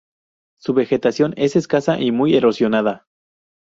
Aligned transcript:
Su 0.57 0.73
vegetación 0.73 1.35
es 1.37 1.55
escasa 1.55 1.99
y 1.99 2.11
muy 2.11 2.35
erosionada. 2.35 3.05